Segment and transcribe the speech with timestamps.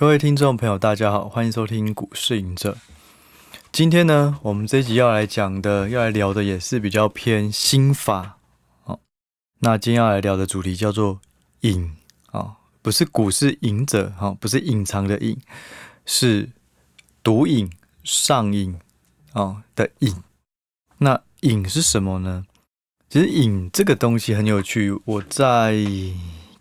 [0.00, 2.74] 各位听众朋友，大家好，欢迎收听股市隐者。
[3.70, 8.38] 今天呢，我们这一集要来讲的，要来聊的也是比较偏心法。
[8.84, 8.98] 哦，
[9.58, 11.20] 那今天要来聊的主题叫做
[11.60, 11.92] 隐
[12.32, 15.38] 啊，不是股市隐者哈，不是隐藏的隐，
[16.06, 16.48] 是
[17.22, 17.70] 毒瘾
[18.02, 18.78] 上瘾
[19.34, 20.14] 啊的瘾。
[20.96, 22.46] 那瘾是什么呢？
[23.10, 25.76] 其实瘾这个东西很有趣，我在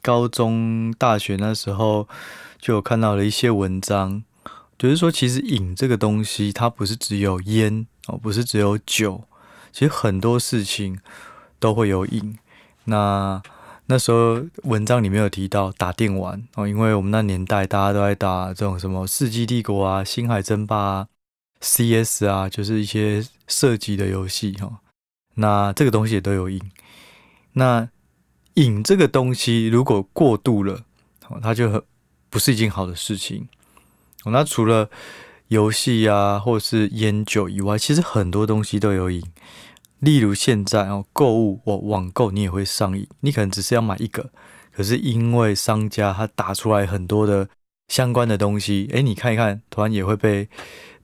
[0.01, 2.05] 高中、大学那时候。
[2.59, 4.23] 就有看到了一些文章，
[4.77, 9.23] 就是说，其实瘾这个东西，它不是只有烟哦，不是只有酒，
[9.71, 10.99] 其实很多事情
[11.57, 12.37] 都会有瘾。
[12.83, 13.41] 那
[13.85, 21.07] 那时候文章里面有提到打电玩哦，因为我们那年代大家都在打这种什么《世纪帝国》啊、《星海争霸》啊、
[21.61, 24.81] CS 啊，就是一些射击的游戏哈。
[25.35, 26.61] 那这个东西也都有瘾。
[27.53, 27.89] 那
[28.55, 30.83] 瘾这个东西如果过度了，
[31.41, 31.81] 它就很。
[32.29, 33.47] 不是一件好的事情。
[34.25, 34.89] 那除了
[35.47, 39.23] 游戏啊，或者是烟酒以外，其实很多东西都有瘾。
[39.99, 43.07] 例如现在哦，购物，我网购你也会上瘾。
[43.21, 44.29] 你可能只是要买一个，
[44.71, 47.49] 可是因为商家他打出来很多的
[47.87, 50.47] 相关的东西，诶，你看一看，突然也会被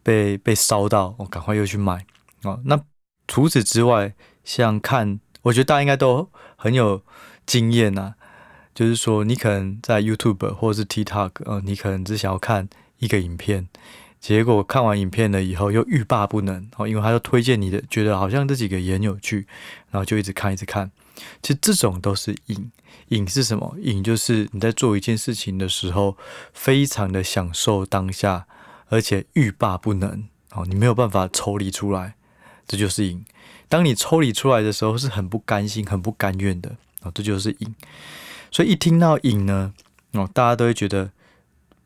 [0.03, 2.05] 被被烧到，我赶快又去买
[2.43, 2.61] 哦。
[2.65, 2.79] 那
[3.27, 4.13] 除此之外，
[4.43, 7.01] 像看，我觉得大家应该都很有
[7.45, 8.13] 经验呐。
[8.75, 12.67] 就是说，你可能在 YouTube 或者是 TikTok，呃，你可能只想要看
[12.99, 13.69] 一个影片，
[14.19, 19.47] 结果看完影片了以后又欲罢不能，哦，因为他就推荐你的，觉得好像这几个也很有趣，
[19.91, 20.91] 然后就一直看，一直看。
[21.41, 22.69] 其实这种都是瘾，
[23.07, 23.77] 瘾是什么？
[23.81, 26.17] 瘾就是你在做一件事情的时候，
[26.53, 28.45] 非常的享受当下，
[28.89, 32.15] 而且欲罢不能，哦，你没有办法抽离出来，
[32.67, 33.23] 这就是瘾。
[33.69, 37.73] 当你抽离出来的时候，是很不甘心、很不甘愿的，哦，这就是瘾。
[38.55, 39.73] 所以一听到瘾呢，
[40.13, 41.11] 哦，大家都会觉得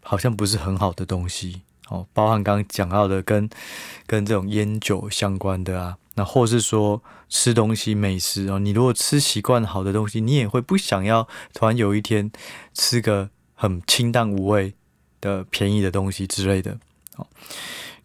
[0.03, 3.49] 好像不是很好的东西哦，包含刚刚讲到的跟
[4.05, 12.31] 跟这种烟酒相关的啊，那或是说吃东西美食哦，你如果吃习惯好的东西，你也会不想要突然有一天
[12.75, 14.75] 吃个很清淡无味
[15.19, 16.77] 的便宜的东西之类的
[17.15, 17.25] 哦。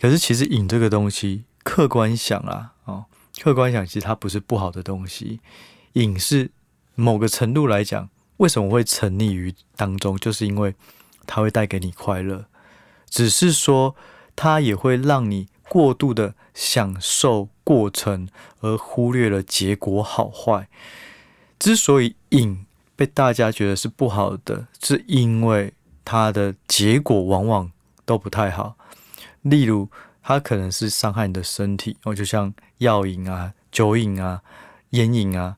[0.01, 3.05] 可是其实瘾这个东西，客观想啊，哦，
[3.43, 5.41] 客观想其实它不是不好的东西，
[5.93, 6.51] 瘾是
[6.95, 8.09] 某个程度来讲。
[8.39, 10.17] 为什么会沉溺于当中？
[10.17, 10.75] 就是因为
[11.27, 12.47] 它会带给你快乐，
[13.09, 13.95] 只是说
[14.35, 18.29] 它也会让你过度的享受过程，
[18.61, 20.69] 而忽略了结果好坏。
[21.61, 25.73] 之所以瘾被大家觉得是不好的，是因为
[26.05, 27.71] 它的结果往往
[28.05, 28.77] 都不太好。
[29.43, 29.89] 例如，
[30.23, 34.43] 它可能是伤害你的身体，哦，就像药瘾啊、酒瘾啊、
[34.91, 35.57] 烟瘾啊，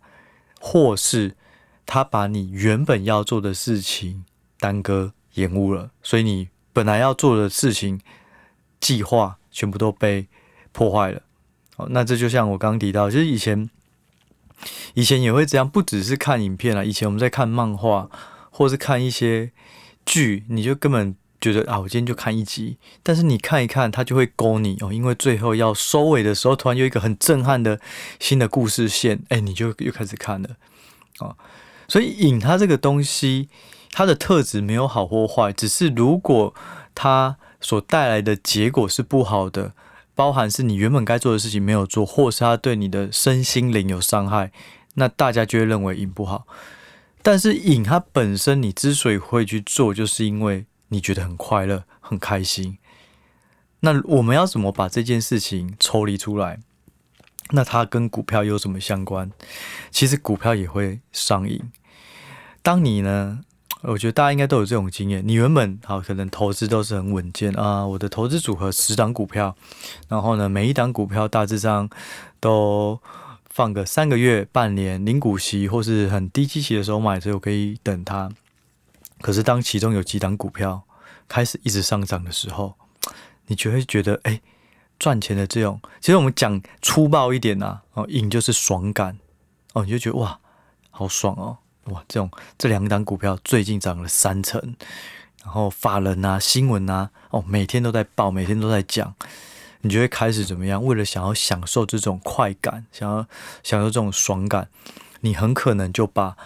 [0.60, 1.34] 或是。
[1.86, 4.24] 他把你原本要做的事情
[4.58, 8.00] 耽搁延误了，所以你本来要做的事情
[8.80, 10.26] 计划全部都被
[10.72, 11.22] 破坏了。
[11.76, 13.70] 哦，那这就像我刚刚提到，就是以前
[14.94, 18.10] 以前也会这样，不只是看影片啊，以前我们在看漫画
[18.50, 19.52] 或是看一些
[20.04, 27.78] 剧，你就根本觉得啊，我今天就看一集，但是你看一看，它就会勾你哦，因为最后要收尾的时候，突然有一个很震撼的
[28.18, 30.56] 新的故事线，哎，你就又开始看了
[31.18, 31.36] 啊。
[31.88, 33.48] 所以瘾它这个东西，
[33.90, 36.54] 它的特质没有好或坏，只是如果
[36.94, 39.72] 它所带来的结果是不好的，
[40.14, 44.50] 包含是你原本该做的事情没有做，或是它对你的身心灵有伤害，
[44.94, 46.46] 那大家就会认为瘾不好。
[47.22, 52.78] 但是瘾它本身，你之所以会去做，就是因为你觉得很快乐、很开心。
[53.80, 56.60] 那我们要怎么把这件事情抽离出来？
[57.50, 59.30] 那它跟股票有什么相关？
[59.90, 61.62] 其实股票也会上瘾。
[62.62, 63.40] 当你呢，
[63.82, 65.22] 我觉得大家应该都有这种经验。
[65.24, 69.54] 你原本好可能投资都是很稳健啊，我的投资组合十档股票，
[70.08, 71.88] 然后呢，每一档股票大致上
[72.40, 73.00] 都
[73.48, 78.28] 放个三个月、半年，零股息或是很低基期的时候买，所以我可以等它。
[79.20, 80.82] 可是当其中有几档股票
[81.28, 82.74] 开始一直上涨的时候，
[83.46, 84.40] 你就会觉得，哎。
[84.98, 89.18] 赚钱的这种，其实我们讲粗暴一点呐、啊，哦，瘾就是爽感，
[89.74, 90.38] 哦，你就觉得哇，
[90.90, 91.58] 好爽哦，
[91.92, 94.74] 哇，这种这两档股票最近涨了三成，
[95.44, 99.14] 然后法人啊、新闻啊，哦，每天都在报，每天都在讲，
[99.82, 100.82] 你就会开始怎么样？
[100.82, 103.26] 为了想要享受这种快感，想要
[103.62, 104.68] 享受这种爽感，
[105.20, 106.36] 你很可能就把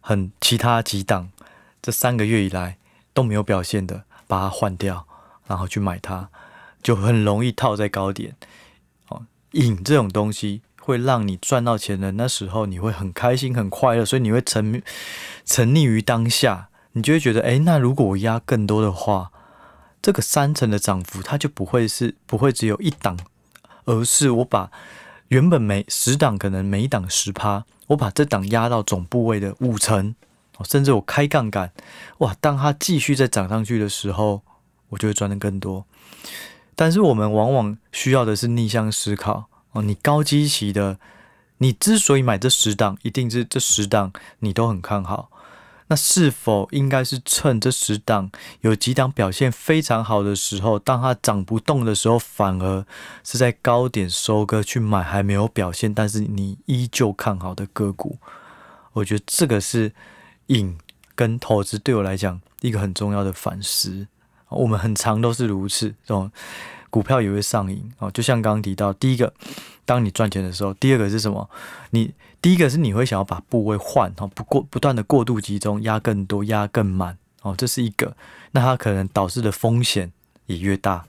[0.00, 1.30] 很其他几档
[1.82, 2.78] 这三个月以来
[3.12, 5.06] 都没有表现的，把它换掉，
[5.46, 6.30] 然后去买它。
[6.86, 8.36] 就很容易套在高点，
[9.08, 14.80] 哦，瘾这种东西会让你赚到钱的那时候，你会很开心、很快乐，所以你会沉
[15.44, 19.32] 沉溺于当下，你就会觉得，哎，那如果我压更多的话，
[20.00, 23.18] 这个三成的涨幅，它就不会是不会只有一档，
[23.86, 24.70] 而是我把
[25.26, 30.14] 原本每十档可能每一档十趴，我把这档压到总部位的五成，
[30.64, 31.72] 甚至我开杠杆，
[32.18, 32.36] 哇！
[32.40, 34.42] 当它继续再涨上去的时候，
[34.90, 35.84] 我就会赚得更多。
[36.76, 40.98] 但是我们往往需要的是逆向思考哦，你高基期的，
[41.58, 45.30] 你之所以买这十档，一定是这十档你都很看好。
[45.88, 48.30] 那是否应该是趁这十档
[48.62, 52.84] 有几档表现非常好的时候，当它涨不动的时候，反而
[53.22, 58.18] 是在高点收割去买还没有表现，但是你依旧看好的个股？
[58.94, 59.92] 我觉得这个是
[60.48, 60.76] 引
[61.14, 64.08] 跟投资对我来讲一个很重要的反思。
[64.48, 66.30] 我们很常都是如此，这种
[66.90, 68.10] 股票也会上瘾哦。
[68.10, 69.32] 就像刚刚提到，第一个，
[69.84, 71.48] 当你赚钱的时候；第二个是什么？
[71.90, 78.16] 你第一个是你会想要把部位换哦，不过不断的过度集中，压更多，压更满哦，这是一个。
[78.52, 80.12] 那它可能导致的风险
[80.46, 81.04] 也越大，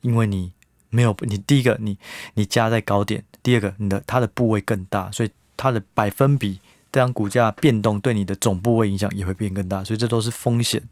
[0.00, 0.52] 因为你
[0.90, 1.96] 没有你第一个你
[2.34, 6.60] 你加在高点，第二个你的它的部位更大，所以它的百分比
[6.90, 10.82] 这样股价变动对你的总部位影响也会变更大，所以这都是风险。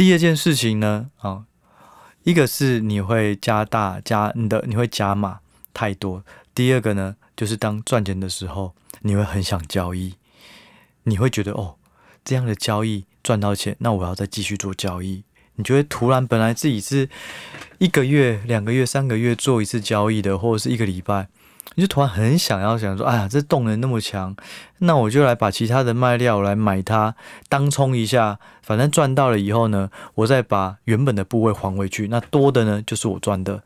[0.00, 1.44] 第二件事情呢，啊，
[2.22, 5.40] 一个是你会加大加你的，你会加码
[5.74, 6.24] 太多。
[6.54, 10.14] 第二个呢，就是当赚钱的时候，你会很想交易，
[11.02, 11.76] 你会觉得哦，
[12.24, 15.22] 这样的交易赚到钱，那我要再继续做交易。
[15.56, 17.10] 你觉得突然本来自己是
[17.76, 21.28] 一个月、两个月、三个月做一次交易的，或者是一个礼拜。
[21.76, 24.34] 你就突然很想要想说，哎呀，这动能那么强，
[24.78, 27.14] 那我就来把其他的卖掉，来买它
[27.48, 33.62] 当冲一下，反正赚到了以后呢，我再把原本的部位还回去，那多的呢就是我赚的。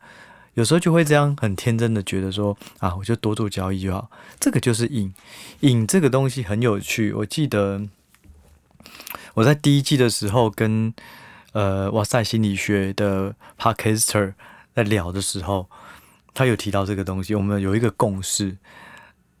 [0.53, 4.09] 有时候就会这样很天真的觉得说，啊，我就多做交易就好。
[4.39, 5.13] 这个就是瘾，
[5.61, 7.11] 瘾这个东西很有趣。
[7.11, 7.81] 我记得
[9.33, 10.93] 我在第一季的时候跟
[11.53, 14.35] 呃哇塞心理学的 Podcaster
[14.75, 15.67] 在聊的时候。
[16.35, 18.57] 他有提到这个东西，我们有一个共识，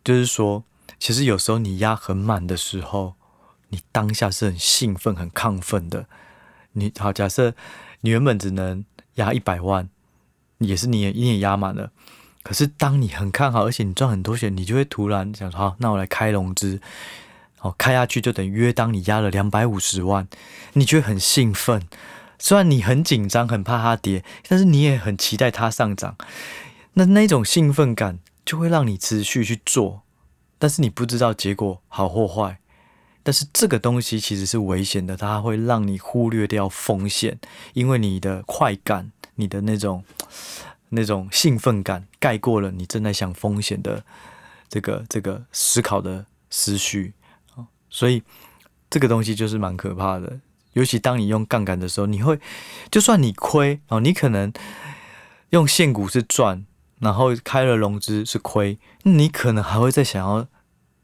[0.03, 0.63] 就是说，
[0.97, 3.13] 其实有时候你压很满的时候，
[3.69, 6.07] 你当下是很兴奋、很亢奋的。
[6.71, 7.53] 你好，假设
[8.01, 9.89] 你原本只能压一百万，
[10.59, 11.91] 也是你也你也压满了。
[12.43, 16.79] 可是当你很看好，而且你赚很多钱，你就会突然想说：好，那我来开融资。
[17.57, 20.27] 好，开下去就等于约当你压了两百五十万，
[20.73, 21.81] 你觉得很兴奋。
[22.37, 26.15] 虽然你很紧张、很怕它跌，但是你也很期待它上涨。
[26.97, 30.03] 那那种兴奋感就会让你持续去做，
[30.57, 32.59] 但是你不知道结果好或坏。
[33.21, 37.37] 但是这个东西其实是危险的，它会让你忽略掉风险，
[37.73, 40.05] 因为你的快感、你的那种
[40.89, 44.05] 那种兴奋感盖过了你正在想风险的
[44.69, 47.13] 这个这个思考的思绪。
[47.89, 48.23] 所以
[48.89, 50.39] 这个东西就是蛮可怕的。
[50.73, 52.39] 尤其当你用杠杆的时候，你会
[52.89, 54.53] 就算你亏哦，你可能
[55.49, 56.65] 用现股是赚。
[56.99, 60.47] 然后开了融资是亏，你可能还会再想要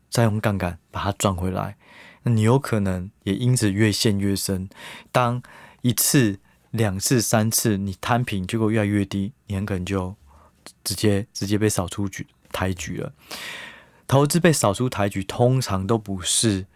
[0.10, 1.78] 再用杠杆把它赚回来，
[2.24, 4.70] 那你有可能也因此越陷越深。
[5.12, 5.42] 当
[5.82, 6.40] 一次、
[6.72, 10.16] 两次、三次你摊平，结果越来越低，你很可能就
[10.84, 13.14] 直接直接被扫出局抬举了。
[14.08, 16.68] 投资被扫出台局，通常都不是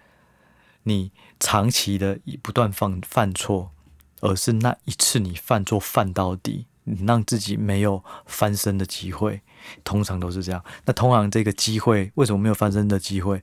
[0.84, 3.72] 你长期的不断犯犯错，
[4.22, 6.68] 而是那一次你犯错犯到底。
[7.06, 9.42] 让自己没有翻身的机会，
[9.84, 10.64] 通常都是这样。
[10.86, 13.42] 那通常这个机会为什么没有翻身的机会？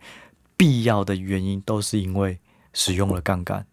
[0.56, 2.38] 必要的原因都是因为
[2.72, 3.66] 使用了杠杆。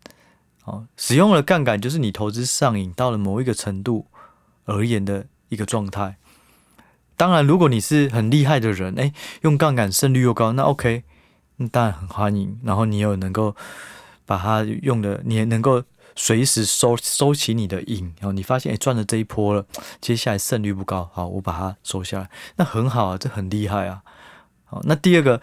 [0.66, 4.08] 哦，使用了杠杆就是你投资上瘾到了某一个程度
[4.66, 6.18] 而言的一个状态。
[7.16, 11.04] 当然，如果你是很厉害的人，诶，用杠杆胜率又高，那 OK，
[11.58, 12.60] 那当然很欢迎。
[12.64, 13.56] 然后你又能够
[14.26, 15.84] 把它用的，你也能够。
[16.22, 19.66] 随时收收起你的瘾，然后你发现诶赚了这一波了，
[20.02, 24.04] 接下来胜率不高，好，我把它收下来，那很好啊，这很厉害啊。
[24.66, 25.42] 好，那第二个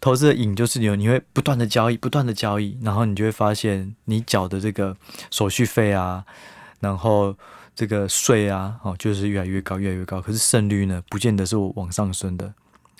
[0.00, 4.96] 投资的瘾就是你你会不断的交易，不断的交易，然后你就会发现你缴的这个
[5.30, 6.24] 手续费啊，
[6.80, 7.36] 然后
[7.76, 10.20] 这个税啊，哦，就是越来越高，越来越高。
[10.20, 12.52] 可是胜率呢，不见得是往上升的，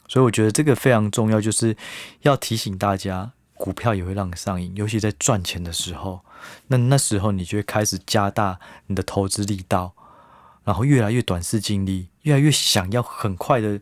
[0.06, 1.76] 所以我觉得这个非常重要，就是
[2.22, 3.32] 要提醒大家。
[3.58, 6.20] 股票也会让你上瘾，尤其在赚钱的时候，
[6.68, 9.92] 那那时候你就会开始加大你的投资力道，
[10.64, 13.80] 然后越来越短视近利，越来越想要很快的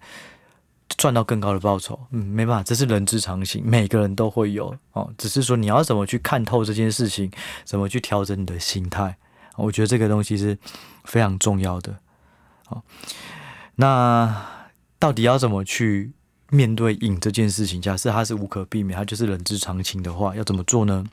[0.97, 1.99] 赚到更高的报酬。
[2.11, 5.13] 嗯，没办法，这是人之常情，每个人都会有哦。
[5.17, 7.31] 只是说你要怎么去看透这件事情，
[7.65, 9.17] 怎么去调整你的心态，
[9.57, 10.59] 我觉得这个东西是
[11.05, 11.97] 非常重要的。
[12.67, 12.83] 好，
[13.77, 14.47] 那
[14.99, 16.13] 到底要怎么去？
[16.51, 21.05] 面对瘾这件事情，假设它是无可避免，它就是人之常情的话，要怎么做呢？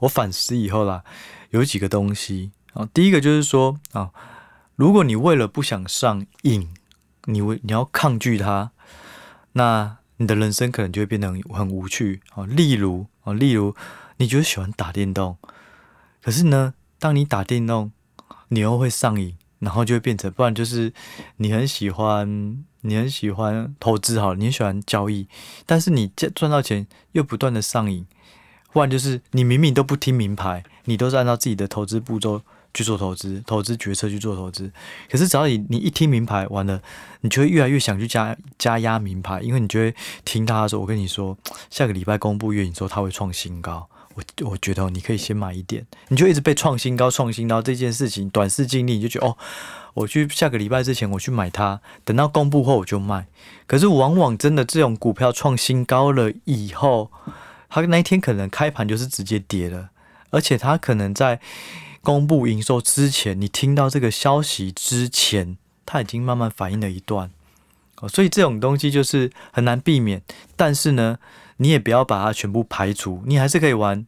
[0.00, 1.04] 我反思以后啦，
[1.50, 2.88] 有几个东西啊。
[2.92, 4.10] 第一个就是说啊，
[4.74, 6.74] 如果你为了不想上瘾，
[7.24, 8.70] 你为你要抗拒它，
[9.52, 12.44] 那你的人生可能就会变得很无趣啊。
[12.46, 13.74] 例如啊，例如
[14.16, 15.36] 你就是喜欢打电动，
[16.22, 17.92] 可是呢，当你打电动，
[18.48, 20.92] 你又会上瘾，然后就会变成，不然就是
[21.36, 22.64] 你很喜欢。
[22.82, 25.26] 你很喜欢投资好了，你很喜欢交易，
[25.64, 26.06] 但是你
[26.36, 28.06] 赚到钱又不断的上瘾，
[28.76, 32.42] 不然就是你明明都不听名牌，你都是按照自己的投资步骤
[32.74, 34.70] 去做投资，投资决策去做投资，
[35.10, 36.82] 可是只要你你一听名牌，完了，
[37.22, 39.94] 你就会越来越想去加加压名牌，因为你就会
[40.26, 41.38] 听他说，我跟你说，
[41.70, 43.88] 下个礼拜公布月营收，他会创新高。
[44.14, 49.38] 我我觉得你可以先买一点，你就一直被创新高、创新高这件事情短视经历，你就觉得哦，
[49.94, 53.26] 我去下个礼拜之前我去买它，等到公布后我就卖。
[53.66, 57.10] 可是往往真的这种股票创新高了以后，
[57.82, 59.90] 它那一天可能开盘就是直接跌了，
[60.30, 61.40] 而且它可能在
[62.02, 67.30] 公布营收之前，你听到这个消息之前，它已经慢慢反应了一段。
[68.00, 70.22] 哦，所以这种东西就是很难避免，
[70.56, 71.18] 但是呢。
[71.58, 74.06] 你也不要把它全部排除，你还是可以玩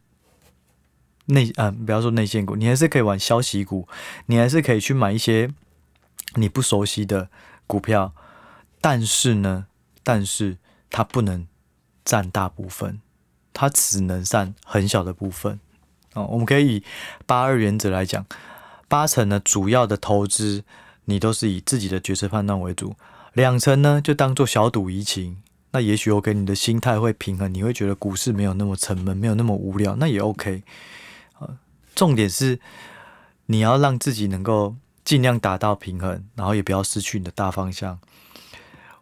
[1.24, 3.88] 内啊，不要说内线股，你还是可以玩消息股，
[4.26, 5.50] 你还是可以去买一些
[6.34, 7.30] 你不熟悉的
[7.66, 8.12] 股票，
[8.82, 9.64] 但是呢，
[10.02, 10.58] 但是
[10.90, 11.46] 它不能
[12.04, 13.00] 占大部分，
[13.58, 15.58] 它只能占很小的部分
[16.14, 16.24] 哦。
[16.30, 16.84] 我们可以以
[17.26, 18.24] 八二原则来讲，
[18.86, 20.62] 八成呢主要的投资
[21.06, 22.94] 你都是以自己的决策判断为主，
[23.32, 25.42] 两成呢就当做小赌怡情。
[25.72, 30.62] 那也许我给你的心态会平衡，你会觉得股市没有那么沉闷，没有那么无聊，那也 OK。
[31.96, 32.60] 重点是
[33.46, 37.98] 你要让自己能够尽量达到平衡，然后也不要失去你的大方向。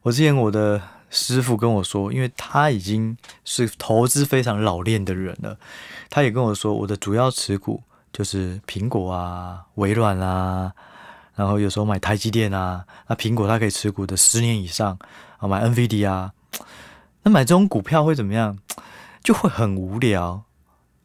[0.02, 5.58] 我之前我的师傅跟我说，因为他已经是投资非常老练的人了，
[6.10, 7.82] 他也跟我说，我的主要持股
[8.12, 10.72] 就是苹果啊、微软啊，
[11.34, 12.84] 然后有时候买台积电啊。
[13.08, 14.98] 那苹果它可以持股的十年以上
[15.38, 16.32] 啊，买 NVD 啊。
[17.22, 18.58] 那买这种股票会怎么样？
[19.22, 20.44] 就会很无聊，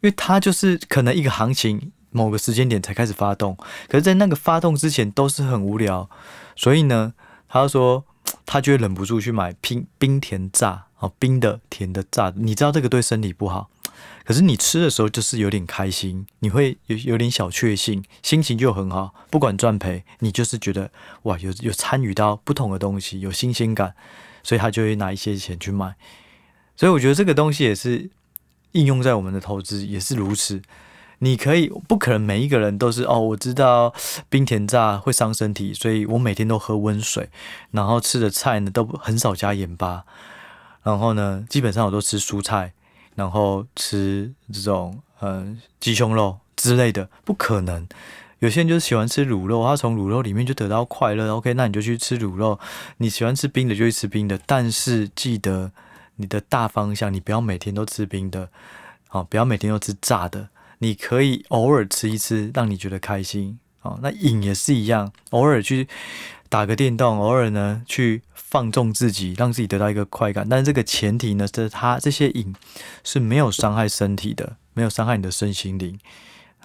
[0.01, 6.07] 因为它就是可能一个行情某个时间点才开始发动，可是，在那个发动之前都是很无聊，
[6.55, 7.13] 所以呢，
[7.47, 8.05] 他说
[8.45, 13.69] 他就会忍不住去买冰冰甜炸哦，冰的、甜的、炸，你知道这个对身体不好，
[14.25, 20.91] 可是你吃的时候就是有点开心，你会有有点小确幸，心情就很好，不管赚赔，你就是觉得
[21.23, 23.93] 哇，有有参与到不同的东西，有新鲜感。
[24.43, 25.93] 所以他就会拿一些钱去买，
[26.75, 28.09] 所以我觉得这个东西也是
[28.71, 30.59] 应用在我们的投资也是如此。
[31.23, 33.93] 你可以不可能每一个人都是哦，我知道
[34.27, 37.29] 冰甜炸会伤身体，所以我每天都喝温水，
[37.69, 40.03] 然后吃的菜呢都很少加盐巴，
[40.81, 42.73] 然后呢基本上我都吃蔬菜，
[43.13, 47.87] 然后吃这种嗯鸡胸肉之类的，不可能。
[48.39, 51.31] 有些人就是喜欢吃卤肉，他从卤肉里面就得到快乐。
[51.35, 52.59] OK，那你就去吃卤肉。
[52.97, 55.71] 你喜欢吃冰的就去吃冰的，但是记得
[56.15, 58.49] 你的大方向，你不要每天都吃冰的，
[59.07, 60.49] 好，不要每天都吃炸的。
[60.83, 63.59] 你可以偶尔吃一吃，让你觉得开心。
[63.83, 65.87] 哦，那瘾也是一样，偶尔去
[66.49, 70.47] 打个电动，偶尔呢去放纵自己，让自己得到一个快感。
[70.49, 72.55] 但是这个前提呢，是它这些瘾
[73.03, 75.99] 是没有伤害身体的，没有伤害你的身心灵。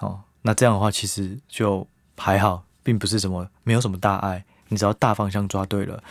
[0.01, 0.21] 哦。
[0.43, 4.45] 那这样的话，其实就还好，并不是什么没有什么大碍。
[4.69, 6.03] 你只要大方向抓对了，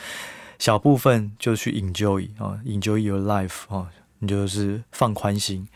[0.60, 3.88] 小部分就去 enjoy 啊，enjoy your life 哦，
[4.20, 5.68] 你就是放宽心。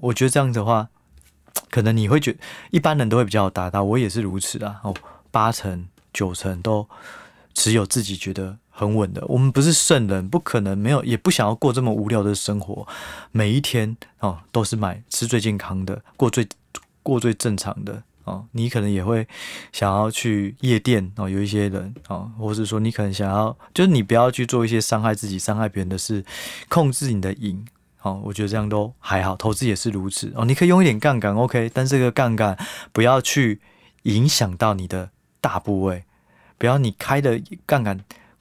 [0.00, 0.88] 我觉得这样子的话，
[1.70, 2.36] 可能你会觉
[2.70, 4.80] 一般人都会比较达到，我也是如此啊。
[4.84, 4.94] 哦，
[5.30, 6.88] 八成九成都
[7.54, 9.24] 持有自己觉得很稳的。
[9.26, 12.86] 我们不是圣人，不可能没有，也不想要过这么无聊的生活。
[13.30, 16.48] 每一天哦，都是买吃最健康的，过最。
[17.04, 19.26] 过最正常的哦，你可能也会
[19.72, 26.24] 想要去夜店哦，有一些人哦，或者说你可能想要，就是你不要去做一些伤害自己、伤害别人的事，
[26.68, 27.64] 控制你的瘾
[28.02, 29.34] 哦，我觉得这样都还好。
[29.36, 32.58] 投资也是如此哦，你可以用一点杠杆，OK，但这个杠杆
[32.92, 33.60] 不要去
[34.02, 36.04] 影响到你的大部位，
[36.58, 38.00] 不要你开的杠杆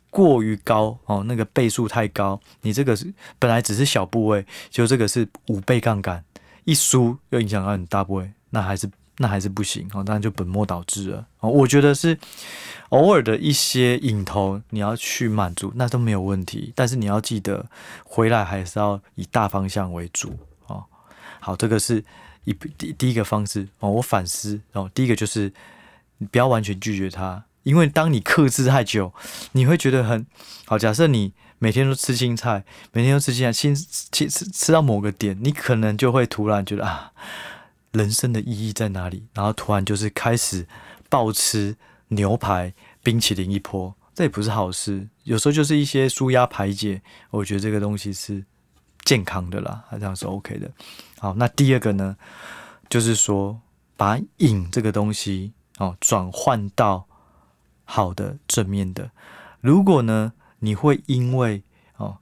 [0.10, 6.24] 过于高哦，那个倍数太高，你这个是本来只是小部位，就这个是五倍杠杆，
[6.66, 8.32] 一输又影响到你大部位。
[8.50, 8.90] 那还是
[9.22, 11.50] 那还是不行哦，当然就本末倒置了哦。
[11.50, 12.18] 我觉得是
[12.90, 16.74] 偶尔的一些瘾头，你要去满足，那都没有问题。
[16.76, 17.66] 但是你要记得
[18.04, 20.38] 回来还是要以大方向为主
[20.68, 20.84] 哦。
[21.40, 22.04] 好，这个是
[22.44, 23.90] 一第第一个方式哦。
[23.90, 25.54] 我反思哦，第一个就是
[26.18, 29.14] 你不要完全拒绝它，因为当你克制太久，
[29.54, 30.26] 你会觉得很
[30.66, 30.78] 好。
[30.78, 37.12] 假设你每天都吃青菜，每天都吃青菜，青吃吃吃到某个点，你可能就会突然觉得啊。
[37.92, 39.28] 人生的意义在哪里？
[39.34, 40.66] 然后突然就是开始
[41.10, 41.76] 暴吃
[42.08, 45.08] 牛排、冰淇淋一波，这也不是好事。
[45.24, 48.44] 有时候就是一些舒压排解，我觉得这个东西是
[49.04, 50.72] 健康的啦，这样是 OK 的。
[51.20, 52.16] 好，那第二个呢，
[52.90, 53.60] 就是说
[53.98, 57.06] 把瘾这个东西哦转换到
[57.84, 59.12] 好的正面的。
[59.60, 61.62] 如果呢，你会因为
[61.98, 62.18] 哦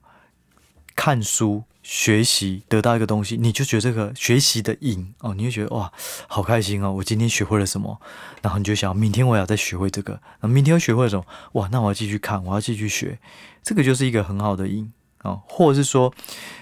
[0.96, 1.64] 看书。
[1.92, 5.92] 学习得到一个东西，你就觉得这个学习的瘾哦，你会觉得哇，
[6.28, 6.92] 好开心哦！
[6.92, 8.00] 我今天学会了什么？
[8.44, 10.22] 然后你就想，明天我要再学会这个。
[10.42, 11.26] 那明天又学会了什么？
[11.54, 13.18] 哇，那我要继续看，我要继续学。
[13.64, 14.94] 这个就是一个很好的瘾
[15.24, 15.42] 哦。
[15.48, 16.14] 或者是说，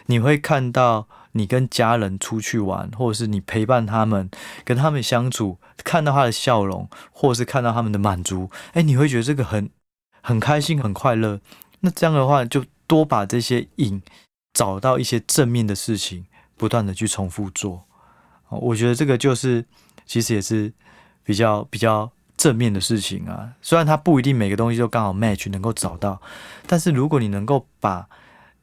[0.05, 4.29] 你会看到你跟家人出去玩，或者是你陪伴他们，
[4.63, 9.69] 跟他们相处，看到他的笑容，或者是看到他们的满足，哎，你会觉得这个很
[10.22, 11.41] 很开心，很快乐。
[11.81, 14.01] 那这样的话，就多把这些瘾。
[14.57, 17.83] 找到一些正面的事情，不断的去重复做，
[18.49, 19.63] 我觉得这个就是
[20.07, 20.73] 其实也是
[21.23, 23.53] 比较比较正面的事情啊。
[23.61, 26.19] 虽然它不一定每个东西都刚好 match 能够找到，
[26.65, 28.09] 但是如果你能够把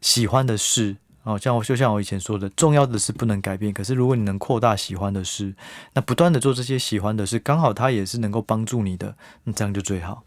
[0.01, 3.73] 喜欢的事哦，像我就像我以前说的，重要的是不能改变。
[3.73, 5.55] 可是如果你能扩大喜欢的事，
[5.93, 10.25] 那不断的做这些喜欢的事，刚好它也是能够帮助你的，那这样就最好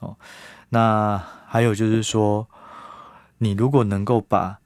[0.00, 0.16] 哦。
[0.70, 2.48] 那还有就是说，
[3.38, 4.58] 你如果能够把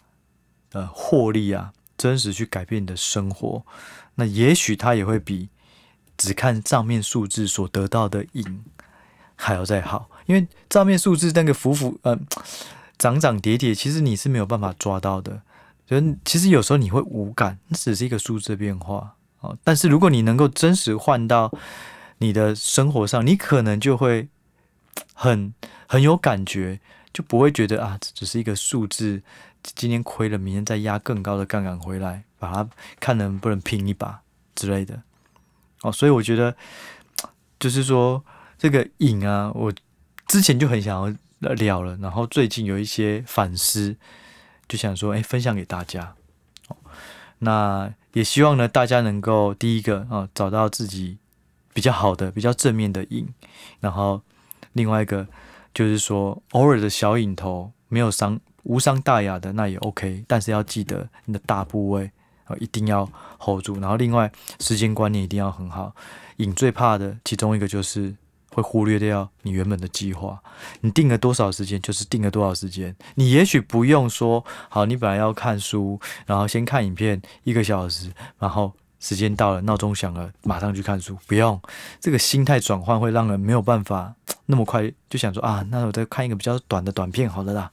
[0.73, 3.65] 呃，获利啊，真实去改变你的生活，
[4.15, 5.49] 那也许它也会比
[6.17, 8.65] 只看账面数字所得到的瘾
[9.35, 12.19] 还要再好，因为账面数字那个浮浮呃
[12.99, 15.43] 涨涨跌跌，其实你是没有办法抓到的。
[15.89, 19.59] 所以其实有时候你会无感，只是一个数字变化哦。
[19.65, 21.51] 但是如果你能够真实换到
[22.19, 24.29] 你的生活上，你可能就会
[25.15, 25.53] 很
[25.89, 26.79] 很有感觉，
[27.13, 29.23] 就不会觉得啊，这只是一个数字。
[29.63, 32.67] 今天亏了，明天再压更高的杠杆回来，把它
[32.99, 34.23] 看能不能拼一把
[34.55, 35.03] 之类的。
[35.83, 36.57] 哦，所以我觉得
[37.59, 38.25] 就是说
[38.57, 39.71] 这个瘾啊，我
[40.27, 40.97] 之前就很想
[41.41, 43.95] 要聊了，然后最近有一些反思，
[44.67, 46.15] 就想说，哎，分享给大家。
[46.69, 46.77] 哦，
[47.41, 51.19] 那也希望呢，大家能够第一个啊，哦，找到自己
[51.75, 53.29] 比较好的、比较正面的瘾，
[53.81, 54.23] 然后
[54.73, 55.27] 另外一个
[55.75, 58.41] 就是说，偶尔的小瘾头没有伤。
[58.65, 62.11] 无伤大雅的那也 OK，但是要记得你的大部位
[62.45, 65.95] 啊一定要 hold 住，然后另外时间观念一定要很好。
[66.37, 68.15] 瘾最怕的其中一个就是
[68.53, 70.39] 会忽略掉你原本的计划。
[70.83, 81.59] 你定了多少时间就是定了多少时间，你也许不用说好，你本来要看书，然后先看影片一个小时，然后时间到了闹钟响了马上去看书，不用。
[81.99, 84.15] 这个心态转换会让人没有办法
[84.51, 87.71] 那么快就想说啊，那我再看一个比较短的短片好了啦。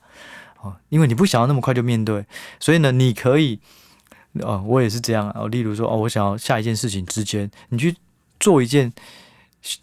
[0.61, 2.25] 哦，因为你不想要那么快就面对，
[2.59, 3.59] 所以呢，你可以，
[4.41, 5.47] 哦，我也是这样哦。
[5.47, 7.95] 例如说，哦，我想要下一件事情之间，你去
[8.39, 8.91] 做一件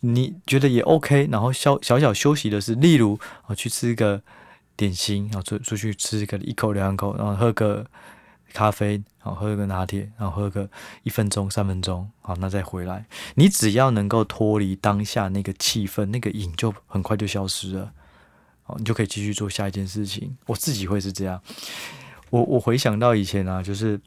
[0.00, 4.20] 你觉得也 OK，然后小小小休息的事，例如哦，去吃一个
[4.76, 7.86] 点心，然后出出去吃一个一口两口，然后喝个
[8.54, 10.70] 咖啡，然后喝个拿铁，然后喝个
[11.02, 13.04] 一分钟三分钟，好，那再回来。
[13.34, 17.92] 你只要能够脱离当下那个气氛，那个瘾就很快就消失了。
[18.66, 20.34] 哦，你就可以继续做下一件事情。
[20.46, 21.42] 我自己会是这样。
[22.30, 24.00] 我我回想到以前啊，就是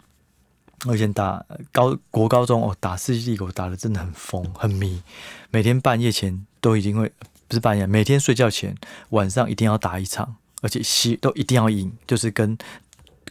[0.85, 5.03] 我以前打高国高中哦，打世纪帝国打得真的很疯很迷，
[5.51, 7.11] 每天半夜前都已经会
[7.47, 8.75] 不是半夜，每天睡觉前
[9.09, 12.57] 晚上一定要打一场，而且西都一定要赢，就是跟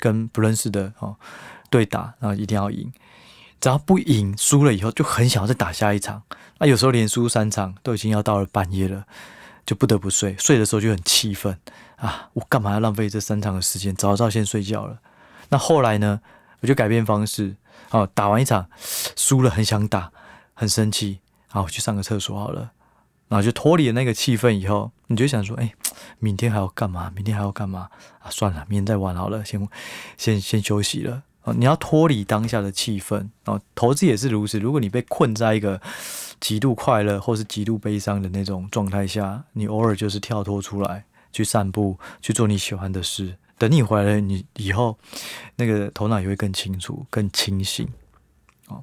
[0.00, 1.16] 跟不认识的哦
[1.70, 2.92] 对打，然后一定要赢。
[3.60, 6.22] 只要不赢输了以后，就很想要再打下一场。
[6.58, 9.04] 那有时候连输三场都已经要到了半夜了。
[9.64, 11.58] 就不得不睡，睡的时候就很气愤
[11.96, 12.30] 啊！
[12.34, 13.92] 我干嘛要浪费这三场的时间？
[13.96, 15.00] 早知道先睡觉了。
[15.48, 16.20] 那后来呢？
[16.60, 17.56] 我就改变方式，
[17.90, 18.68] 哦，打完一场
[19.16, 20.12] 输了，很想打，
[20.54, 22.70] 很生气，好，我去上个厕所好了。
[23.28, 25.72] 然后就脱离了那个气氛以后，你就想说，哎，
[26.18, 27.12] 明天还要干嘛？
[27.14, 27.88] 明天还要干嘛？
[28.20, 29.68] 啊，算了，明天再玩好了，先
[30.16, 31.22] 先先休息了。
[31.42, 33.28] 哦，你要脱离当下的气氛。
[33.44, 34.58] 哦，投资也是如此。
[34.58, 35.80] 如果你被困在一个
[36.40, 43.36] 极度快乐或是极度悲伤的那种状态下，你偶尔就是跳脱出来去散步，去做你喜欢的事。
[43.58, 44.98] 等你回来，你以后
[45.54, 47.88] 那个头脑也会更清楚、更清醒。
[48.66, 48.82] 哦，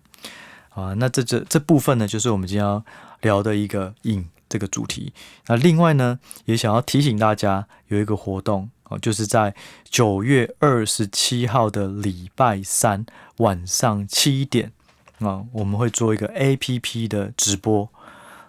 [0.69, 2.83] 啊，那这这这部分呢，就是我们今天要
[3.23, 5.11] 聊的一个影这个主题。
[5.47, 8.99] 那另外呢，也想要提醒大家有一个活动哦。
[8.99, 13.03] 就是在九月二十七号的礼拜三
[13.37, 14.71] 晚上七点
[15.17, 17.89] 啊，我们会做一个 APP 的直播。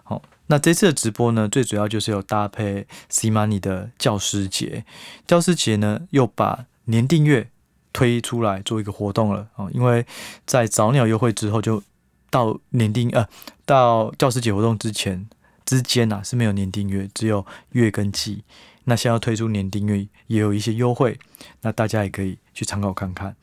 [0.03, 4.85] 好，那这次的直播呢，最主要就是有搭配 C Money 的教师节。
[5.25, 7.49] 教师节呢，又把年订阅
[7.91, 10.05] 推出来做一个活动了啊，因为
[10.45, 11.81] 在早鸟优惠之后，就
[12.35, 13.25] 到年订呃
[13.65, 15.25] 到教师节活动之前。
[15.65, 18.43] 之间啊是没有年订阅，只有月跟季。
[18.83, 21.17] 那现在要推出年订阅，也有一些优惠，
[21.61, 23.35] 那大家也可以去参考看看。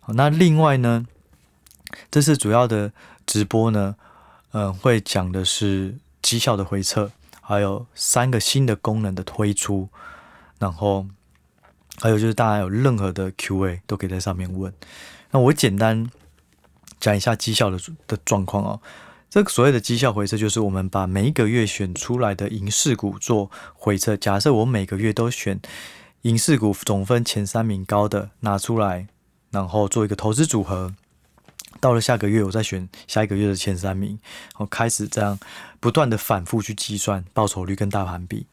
[0.00, 1.06] 好，那另外呢，
[2.10, 2.92] 这次主要的
[3.24, 3.96] 直播呢，
[4.50, 9.88] 嗯、会讲的是绩效的回测，还有三个新的功能的推出，
[10.58, 11.06] 然后
[12.02, 14.70] 还有就是大家有任何的 Q&A 都可以在上面问。
[15.30, 16.10] 那我简单
[17.02, 18.80] 讲一下绩效的的状况哦。
[19.28, 24.16] 这个所谓的绩效回测，就是我们把每一个月选出来的营势股做回测。
[24.16, 25.60] 假设我每个月都选
[26.22, 29.08] 营势股总分前三名高的拿出来，
[29.50, 30.94] 然后做一个投资组合。
[31.80, 34.18] 到了下个月，我再选下一个月的前三名，
[34.58, 35.38] 我开始这样
[35.80, 38.46] 不断的反复去计算报酬率跟大盘比。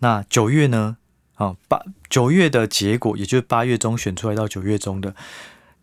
[0.00, 0.98] 那九月呢？
[1.36, 5.14] 啊，八九月的结果，也就是八月中选出来到九月中的，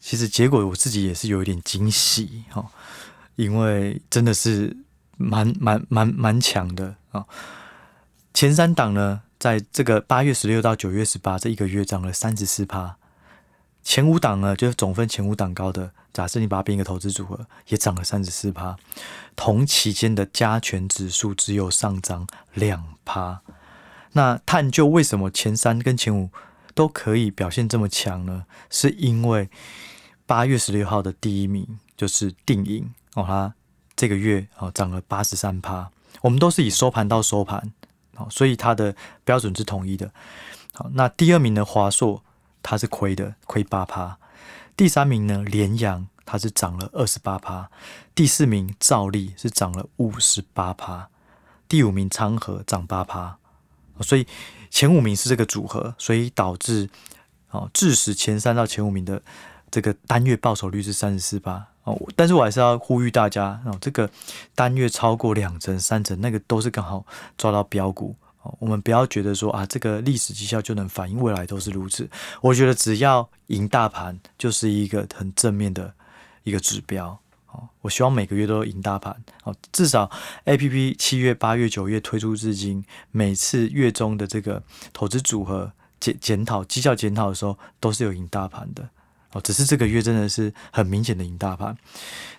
[0.04, 2.70] 其实结果我自己也是有一点惊喜哈。
[3.36, 4.78] 因为真的是
[5.18, 7.26] 蛮蛮蛮蛮强的啊！
[8.32, 12.98] 前三档呢，在这个八月十六到九月十八这一个月涨了三十四趴。
[13.82, 18.78] 前五档呢，就是总分前五档高的，假设你把它变一个投资组合，也涨了三十四趴。
[19.36, 23.42] 同期间的加权指数只有上涨两趴。
[24.12, 26.30] 那探究为什么前三跟前五
[26.76, 28.46] 都可以表现这么强呢？
[28.70, 29.50] 是因为
[30.26, 32.92] 八月十六号的第一名就是定盈。
[33.16, 33.54] 哦，它
[33.96, 37.72] 这个月哦涨了八十三趴，我们都是以收盘到收盘，
[38.16, 40.12] 哦，所以它的标准是统一的。
[40.74, 42.24] 好，那第二名呢，华硕
[42.64, 44.18] 它是亏的，亏八趴。
[44.76, 47.70] 第三名呢，联阳它是涨了二十八趴。
[48.16, 51.10] 第四名兆利是涨了五十八趴。
[51.68, 53.38] 第五名昌河涨八趴。
[54.02, 54.26] 所以
[54.72, 56.90] 前五名是这个组合，所以导致
[57.52, 59.22] 哦，致使前三到前五名的
[59.74, 61.66] 这个单月报酬率是三十四趴。
[61.86, 64.08] 哦，但是我还是要呼吁大家哦，这个
[64.54, 67.04] 单月超过两成、三成，那个都是刚好
[67.38, 68.56] 抓到标股哦。
[68.60, 72.08] 我们不要觉得说啊，这个历史绩效就能反映未来都是如此。
[72.40, 75.92] 我觉得只要赢大盘，就是一个很正面的
[76.44, 77.68] 一个指标哦。
[77.82, 80.10] 我希望每个月都赢大盘哦，至少
[80.46, 84.62] APP 七月、八月、九月推出至今，每次月中的这个
[84.94, 88.88] 投资组合检检讨绩效检讨的时候，都是有赢大盘的。
[89.34, 91.76] 哦，只是这个月真的是很明显的赢大盘。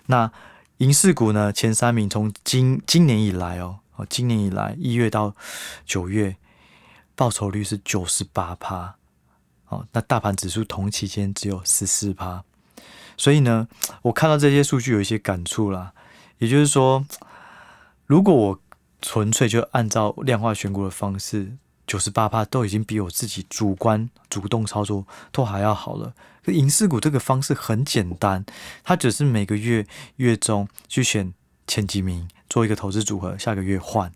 [0.07, 0.31] 那
[0.77, 1.53] 银饰股呢？
[1.53, 5.33] 前三名从今今年以来哦，哦，今年以来一月到
[5.85, 6.35] 九月，
[7.15, 8.95] 报酬率是九十八趴。
[9.67, 12.43] 哦，那大盘指数同期间只有十四趴。
[13.17, 13.67] 所以呢，
[14.01, 15.93] 我看到这些数据有一些感触啦。
[16.39, 17.05] 也就是说，
[18.05, 18.59] 如果我
[19.01, 21.55] 纯粹就按照量化选股的方式，
[21.87, 26.13] 九十八趴都已经比我自己主观主动操作都还要好了。
[26.53, 28.45] 银饰股这个方式很简单，
[28.83, 29.85] 它只是每个月
[30.17, 31.33] 月中去选
[31.65, 34.11] 前几名做一个投资组合，下个月换。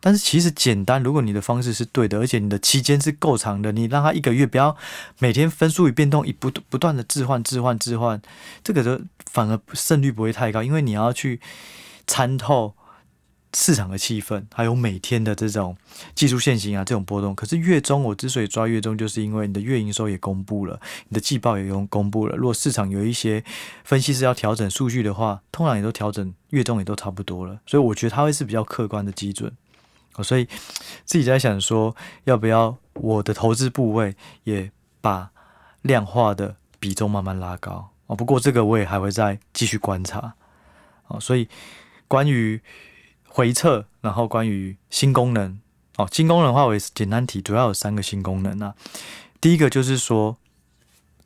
[0.00, 4.76] 但是其实简单，如果你的方式是对的，而且你的期间是够长的，你让它一个月不要
[5.18, 8.20] 每天分数与变动，一不不断的置换置换置换，
[8.62, 11.40] 这个的反而胜率不会太高，因为你要去
[12.06, 12.74] 参透。
[13.58, 15.74] 市场的气氛，还有每天的这种
[16.14, 17.34] 技术线型啊，这种波动。
[17.34, 22.36] 可是月中，我之所以抓月中，就是因为你的月营收也公布了，你的季报也用公布了。
[22.36, 23.42] 如果市场有一些
[23.82, 27.58] 分析师要调整数据的话，通常也都调整月中也都差不多了。
[27.64, 29.50] 所以我觉得它会是比较客观的基准。
[30.22, 30.44] 所以
[31.06, 34.14] 自己在想说，要不要我的投资部位
[34.44, 35.30] 也把
[35.80, 38.14] 量化的比重慢慢拉高哦。
[38.14, 40.34] 不过这个我也还会再继续观察
[41.08, 41.18] 啊。
[41.18, 41.48] 所以
[42.06, 42.60] 关于。
[43.36, 45.60] 回测，然后关于新功能
[45.98, 48.74] 哦，新功能的话，我也是简单提，主要有三个新功能啊。
[49.42, 50.38] 第一个就是说，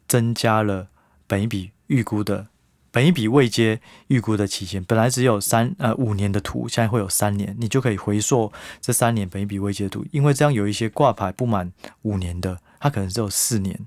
[0.09, 0.89] 增加了
[1.29, 2.49] 本一笔预估的
[2.91, 13.87] 本一笔未接预估的期限，本来只有三呃五年的图，现在会有三年，你就可以回溯这三年本益比位阶图，因为这样有一些挂牌不满五年的，它可能只有四年，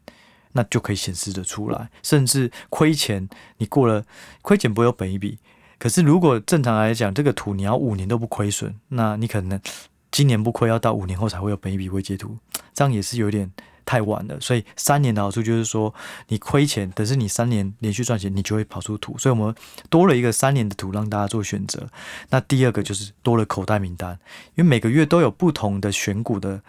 [0.54, 4.06] 那就可以显示的出来，甚至亏钱，你过了
[4.42, 5.40] 亏钱不会有本一笔。
[5.80, 9.60] 可是，如果正常来讲，这个图你要五年都不亏损，那你可能
[10.12, 12.38] 今年不亏，要到五年后才会有本益比位阶图，
[12.74, 13.52] 这样也是有点
[13.84, 14.40] 太晚了。
[14.40, 15.94] 所以三年的好处就是说，
[16.30, 19.18] 你亏钱，但是你三年连续赚钱，你就会跑出图。
[19.18, 19.54] 所以我们
[19.90, 21.86] 多了一个三年的图让大家做选择。
[22.30, 24.18] 那第二个就是多了口袋名单，
[24.56, 26.62] 因为每个月都有不同的选股的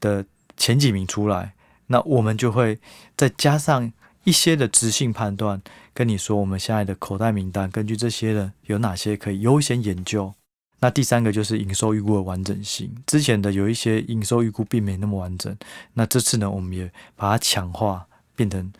[0.00, 0.24] 的
[0.56, 1.52] 前几名出来，
[1.88, 2.78] 那我们就会
[3.16, 5.60] 再加上一些的直性判断。
[5.94, 10.34] 跟你说，我们现在的口袋名单，根据这些人有哪些可以优先研究。
[10.80, 15.56] 那第三个就是营收预估的完整性，之前的有一些营收预估并没那么完整。
[15.94, 18.70] 那这次呢，我们也把它强化，变成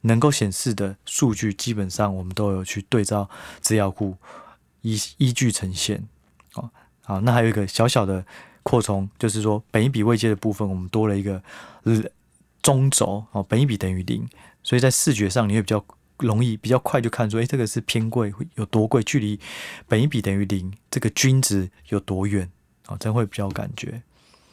[0.00, 3.28] 能够显示的数据，基本上我们都有去对照
[3.60, 4.16] 资料库
[4.80, 6.02] 依依据呈现。
[6.54, 6.68] 哦，
[7.02, 8.24] 好，那还有一个小小的
[8.64, 11.40] 扩充，就是说本益比位阶的部分，我们多了一个
[12.60, 14.26] 中轴哦，本一笔等于零，
[14.64, 15.84] 所以在视觉上你会比较
[16.18, 19.02] 容易、比较快就看出，哎，这个是偏贵，有多贵？
[19.02, 19.38] 距离
[19.86, 22.50] 本一比等于零这个均值有多远？
[22.88, 24.02] 哦，这样会比较有感觉。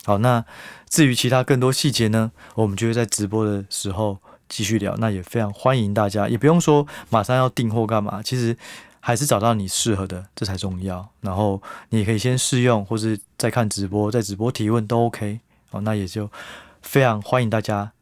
[0.05, 0.43] 好，那
[0.89, 4.17] 至于其他更多细节呢，我们就会在直播的时候
[4.47, 4.95] 继续聊。
[4.97, 8.57] 那也非常欢迎大家，也不用说马上要订货干嘛，其实。
[9.01, 11.09] 还是找到你适合的，这才重要。
[11.21, 11.59] 然后
[11.91, 15.39] 你可以先试用，或是再看直播，在直播提问都 OK。
[15.71, 16.29] 好，那也就
[16.81, 17.93] 非常欢迎大家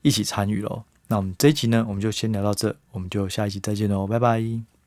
[0.00, 0.84] 一起参与喽。
[1.08, 4.77] 那我们这一集呢，我们就先聊到这，我们就下一集再见喽，拜拜。